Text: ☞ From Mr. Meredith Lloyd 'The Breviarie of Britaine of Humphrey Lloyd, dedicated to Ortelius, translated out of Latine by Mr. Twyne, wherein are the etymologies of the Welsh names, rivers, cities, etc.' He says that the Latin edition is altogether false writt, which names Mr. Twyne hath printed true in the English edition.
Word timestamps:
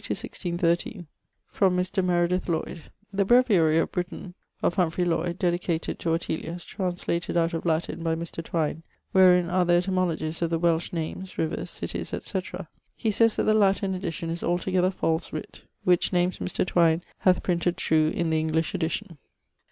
☞ 0.01 1.05
From 1.51 1.77
Mr. 1.77 2.03
Meredith 2.03 2.49
Lloyd 2.49 2.85
'The 3.13 3.23
Breviarie 3.23 3.77
of 3.77 3.91
Britaine 3.91 4.33
of 4.63 4.73
Humphrey 4.73 5.05
Lloyd, 5.05 5.37
dedicated 5.37 5.99
to 5.99 6.09
Ortelius, 6.09 6.65
translated 6.65 7.37
out 7.37 7.53
of 7.53 7.67
Latine 7.67 8.01
by 8.01 8.15
Mr. 8.15 8.43
Twyne, 8.43 8.81
wherein 9.11 9.47
are 9.47 9.63
the 9.63 9.73
etymologies 9.73 10.41
of 10.41 10.49
the 10.49 10.57
Welsh 10.57 10.91
names, 10.91 11.37
rivers, 11.37 11.69
cities, 11.69 12.13
etc.' 12.15 12.67
He 12.95 13.11
says 13.11 13.35
that 13.35 13.43
the 13.43 13.53
Latin 13.53 13.93
edition 13.93 14.31
is 14.31 14.43
altogether 14.43 14.89
false 14.89 15.29
writt, 15.31 15.61
which 15.83 16.11
names 16.11 16.39
Mr. 16.39 16.65
Twyne 16.65 17.03
hath 17.19 17.43
printed 17.43 17.77
true 17.77 18.07
in 18.09 18.31
the 18.31 18.39
English 18.39 18.73
edition. 18.73 19.19